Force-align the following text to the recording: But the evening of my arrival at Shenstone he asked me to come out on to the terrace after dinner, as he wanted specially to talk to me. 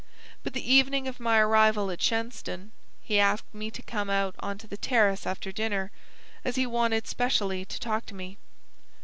But 0.41 0.53
the 0.53 0.73
evening 0.73 1.07
of 1.07 1.19
my 1.19 1.37
arrival 1.37 1.91
at 1.91 2.01
Shenstone 2.01 2.71
he 3.03 3.19
asked 3.19 3.53
me 3.53 3.69
to 3.69 3.83
come 3.83 4.09
out 4.09 4.33
on 4.39 4.57
to 4.57 4.65
the 4.65 4.75
terrace 4.75 5.27
after 5.27 5.51
dinner, 5.51 5.91
as 6.43 6.55
he 6.55 6.65
wanted 6.65 7.05
specially 7.05 7.65
to 7.65 7.79
talk 7.79 8.07
to 8.07 8.15
me. 8.15 8.39